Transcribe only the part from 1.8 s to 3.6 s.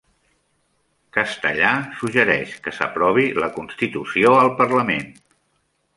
suggereix que s'aprovi la